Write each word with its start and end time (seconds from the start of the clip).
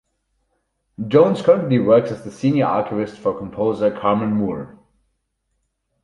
Jones 1.07 1.43
currently 1.43 1.77
works 1.77 2.09
as 2.09 2.23
the 2.23 2.31
senior 2.31 2.65
archivist 2.65 3.19
for 3.19 3.37
composer 3.37 3.91
Carman 3.91 4.31
Moore. 4.33 4.79